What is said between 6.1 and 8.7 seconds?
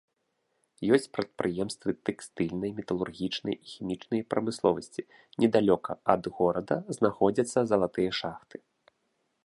ад горада знаходзяцца залатыя шахты.